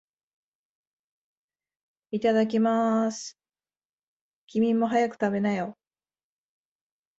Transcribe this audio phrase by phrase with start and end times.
[2.09, 3.37] いただきまーす。
[4.47, 5.77] 君も、早く食べなよ。